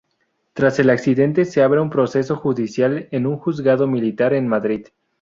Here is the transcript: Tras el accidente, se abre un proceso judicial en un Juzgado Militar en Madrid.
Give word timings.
Tras 0.53 0.79
el 0.79 0.89
accidente, 0.89 1.45
se 1.45 1.61
abre 1.61 1.79
un 1.79 1.91
proceso 1.91 2.35
judicial 2.35 3.07
en 3.11 3.27
un 3.27 3.37
Juzgado 3.37 3.85
Militar 3.85 4.33
en 4.33 4.47
Madrid. 4.47 4.87